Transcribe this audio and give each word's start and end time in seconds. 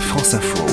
France 0.00 0.34
Info. 0.34 0.64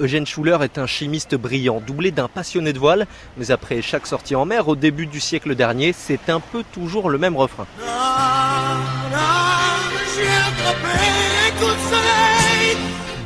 Eugène 0.00 0.26
Schuller 0.26 0.58
est 0.62 0.78
un 0.78 0.86
chimiste 0.86 1.34
brillant, 1.34 1.82
doublé 1.86 2.10
d'un 2.10 2.28
passionné 2.28 2.72
de 2.72 2.78
voile, 2.78 3.06
mais 3.36 3.50
après 3.50 3.82
chaque 3.82 4.06
sortie 4.06 4.34
en 4.34 4.44
mer 4.44 4.68
au 4.68 4.76
début 4.76 5.06
du 5.06 5.20
siècle 5.20 5.54
dernier, 5.54 5.92
c'est 5.92 6.30
un 6.30 6.40
peu 6.40 6.64
toujours 6.72 7.10
le 7.10 7.18
même 7.18 7.36
refrain. 7.36 7.66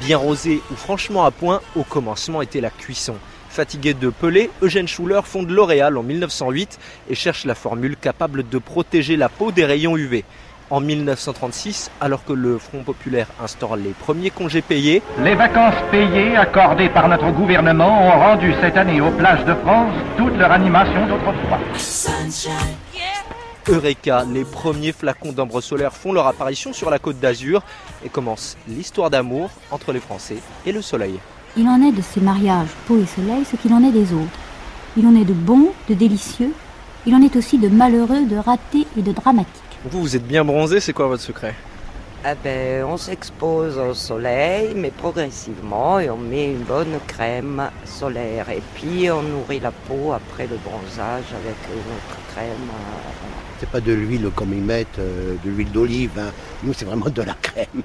Bien 0.00 0.16
rosé 0.16 0.60
ou 0.72 0.74
franchement 0.74 1.24
à 1.24 1.30
point, 1.30 1.60
au 1.76 1.84
commencement 1.84 2.42
était 2.42 2.60
la 2.60 2.70
cuisson. 2.70 3.14
Fatigué 3.48 3.94
de 3.94 4.10
peler, 4.10 4.50
Eugène 4.62 4.86
Schuller 4.86 5.20
fonde 5.24 5.50
L'Oréal 5.50 5.98
en 5.98 6.04
1908 6.04 6.78
et 7.10 7.14
cherche 7.14 7.44
la 7.44 7.56
formule 7.56 7.96
capable 7.96 8.48
de 8.48 8.58
protéger 8.58 9.16
la 9.16 9.28
peau 9.28 9.50
des 9.50 9.64
rayons 9.64 9.96
UV. 9.96 10.24
En 10.70 10.80
1936, 10.80 11.90
alors 12.00 12.24
que 12.24 12.32
le 12.32 12.56
Front 12.56 12.84
populaire 12.84 13.26
instaure 13.42 13.74
les 13.74 13.90
premiers 13.90 14.30
congés 14.30 14.62
payés, 14.62 15.02
Les 15.20 15.34
vacances 15.34 15.74
payées 15.90 16.36
accordées 16.36 16.88
par 16.88 17.08
notre 17.08 17.32
gouvernement 17.32 18.06
ont 18.06 18.20
rendu 18.20 18.54
cette 18.60 18.76
année 18.76 19.00
aux 19.00 19.10
plages 19.10 19.44
de 19.44 19.54
France 19.54 19.92
toute 20.16 20.36
leur 20.36 20.52
animation 20.52 21.08
d'autrefois. 21.08 21.58
Eureka, 23.68 24.24
les 24.32 24.44
premiers 24.44 24.92
flacons 24.92 25.32
d'ambre 25.32 25.60
solaire 25.60 25.92
font 25.92 26.12
leur 26.12 26.28
apparition 26.28 26.72
sur 26.72 26.88
la 26.88 27.00
côte 27.00 27.18
d'Azur 27.18 27.62
et 28.04 28.08
commence 28.08 28.56
l'histoire 28.68 29.10
d'amour 29.10 29.50
entre 29.72 29.92
les 29.92 30.00
Français 30.00 30.38
et 30.64 30.70
le 30.70 30.82
soleil. 30.82 31.18
Il 31.56 31.66
en 31.66 31.82
est 31.82 31.92
de 31.92 32.00
ces 32.00 32.20
mariages 32.20 32.68
peau 32.86 32.96
et 32.96 33.06
soleil 33.06 33.44
ce 33.44 33.56
qu'il 33.56 33.72
en 33.74 33.82
est 33.82 33.90
des 33.90 34.12
autres. 34.12 34.38
Il 34.96 35.04
en 35.04 35.16
est 35.16 35.24
de 35.24 35.32
bons, 35.32 35.72
de 35.88 35.94
délicieux. 35.94 36.52
Il 37.06 37.14
en 37.16 37.22
est 37.22 37.34
aussi 37.34 37.58
de 37.58 37.68
malheureux, 37.68 38.24
de 38.24 38.36
ratés 38.36 38.86
et 38.96 39.02
de 39.02 39.10
dramatiques. 39.10 39.69
Vous, 39.84 40.00
vous 40.00 40.16
êtes 40.16 40.26
bien 40.26 40.44
bronzé, 40.44 40.80
c'est 40.80 40.92
quoi 40.92 41.06
votre 41.06 41.22
secret? 41.22 41.54
Ah 42.22 42.34
ben, 42.34 42.84
on 42.84 42.98
s'expose 42.98 43.78
au 43.78 43.94
soleil, 43.94 44.74
mais 44.76 44.90
progressivement, 44.90 45.98
et 46.00 46.10
on 46.10 46.18
met 46.18 46.52
une 46.52 46.64
bonne 46.64 47.00
crème 47.06 47.70
solaire. 47.86 48.50
Et 48.50 48.62
puis, 48.74 49.10
on 49.10 49.22
nourrit 49.22 49.60
la 49.60 49.72
peau 49.72 50.12
après 50.12 50.46
le 50.46 50.58
bronzage 50.58 51.24
avec 51.32 51.56
une 51.72 51.92
autre 51.94 52.20
crème. 52.34 52.68
euh, 52.68 53.10
C'est 53.58 53.70
pas 53.70 53.80
de 53.80 53.92
l'huile 53.94 54.28
comme 54.34 54.52
ils 54.52 54.60
mettent, 54.62 54.98
euh, 54.98 55.36
de 55.42 55.50
l'huile 55.50 55.72
d'olive. 55.72 56.18
hein. 56.18 56.30
Nous, 56.62 56.74
c'est 56.74 56.84
vraiment 56.84 57.08
de 57.08 57.22
la 57.22 57.34
crème. 57.40 57.82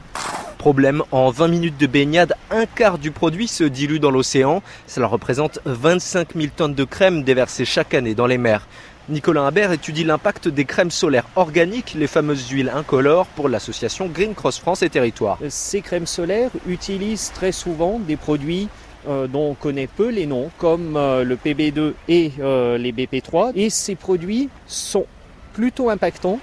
Problème, 0.58 1.02
en 1.12 1.30
20 1.30 1.47
minutes 1.47 1.78
de 1.78 1.88
baignade, 1.88 2.34
un 2.52 2.66
quart 2.66 2.97
du 2.97 3.12
produit 3.12 3.47
se 3.47 3.64
dilue 3.64 4.00
dans 4.00 4.12
l'océan. 4.12 4.62
Cela 4.86 5.08
représente 5.08 5.59
25 5.64 6.34
000 6.36 6.47
tonnes 6.53 6.73
de 6.75 6.84
crème 6.84 7.23
déversées 7.23 7.64
chaque 7.66 7.94
année 7.94 8.16
dans 8.16 8.28
les 8.28 8.38
mers. 8.38 8.67
Nicolas 9.08 9.44
Imbert 9.44 9.72
étudie 9.72 10.03
l'impact 10.03 10.48
des 10.48 10.66
crèmes 10.66 10.89
solaires 10.89 11.28
organiques, 11.36 11.94
les 11.95 12.08
fameuses 12.08 12.50
huiles 12.50 12.72
incolores, 12.73 13.28
pour 13.28 13.50
l'association 13.50 14.08
Green 14.08 14.34
Cross 14.34 14.58
France 14.58 14.81
et 14.81 14.89
Territoires. 14.89 15.38
Ces 15.47 15.81
crèmes 15.81 16.08
solaires 16.08 16.50
utilisent 16.67 17.31
très 17.31 17.52
souvent 17.52 18.00
des 18.00 18.17
produits 18.17 18.67
euh, 19.08 19.28
dont 19.28 19.52
on 19.52 19.53
connaît 19.53 19.86
peu 19.86 20.09
les 20.09 20.25
noms, 20.25 20.50
comme 20.58 20.97
euh, 20.97 21.23
le 21.23 21.36
PB2 21.36 21.94
et 22.08 22.31
euh, 22.39 22.80
les 22.80 22.92
BP3. 22.92 23.52
Et 23.53 23.70
ces 23.70 23.94
produits 23.94 24.50
sont 24.66 25.06
plutôt 25.53 25.92
impactants 25.92 26.40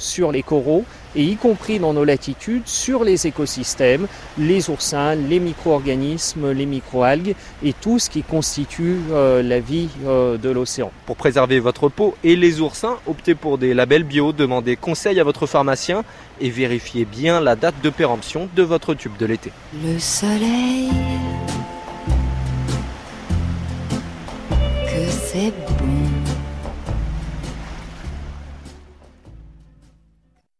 sur 0.00 0.32
les 0.32 0.42
coraux 0.42 0.84
et 1.14 1.22
y 1.22 1.36
compris 1.36 1.78
dans 1.78 1.92
nos 1.92 2.04
latitudes 2.04 2.66
sur 2.66 3.04
les 3.04 3.26
écosystèmes, 3.26 4.06
les 4.38 4.70
oursins, 4.70 5.14
les 5.14 5.40
micro-organismes, 5.40 6.52
les 6.52 6.66
microalgues 6.66 7.34
et 7.62 7.72
tout 7.72 7.98
ce 7.98 8.10
qui 8.10 8.22
constitue 8.22 8.98
euh, 9.10 9.42
la 9.42 9.60
vie 9.60 9.88
euh, 10.06 10.36
de 10.36 10.50
l'océan. 10.50 10.92
Pour 11.06 11.16
préserver 11.16 11.60
votre 11.60 11.88
peau 11.88 12.14
et 12.24 12.36
les 12.36 12.60
oursins, 12.60 12.98
optez 13.06 13.34
pour 13.34 13.58
des 13.58 13.74
labels 13.74 14.04
bio, 14.04 14.32
demandez 14.32 14.76
conseil 14.76 15.20
à 15.20 15.24
votre 15.24 15.46
pharmacien 15.46 16.04
et 16.40 16.50
vérifiez 16.50 17.04
bien 17.04 17.40
la 17.40 17.56
date 17.56 17.74
de 17.82 17.90
péremption 17.90 18.48
de 18.54 18.62
votre 18.62 18.94
tube 18.94 19.16
de 19.18 19.26
l'été. 19.26 19.52
Le 19.84 19.98
soleil, 19.98 20.88
que 24.86 25.10
c'est 25.10 25.52
bon. 25.78 26.19